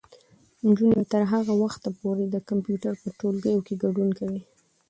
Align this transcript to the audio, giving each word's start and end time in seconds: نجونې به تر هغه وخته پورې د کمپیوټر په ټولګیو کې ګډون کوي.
نجونې 0.67 0.93
به 0.99 1.05
تر 1.13 1.23
هغه 1.33 1.53
وخته 1.63 1.89
پورې 1.99 2.25
د 2.27 2.35
کمپیوټر 2.49 2.93
په 3.03 3.09
ټولګیو 3.19 3.65
کې 3.65 3.73
ګډون 3.83 4.09
کوي. 4.19 4.41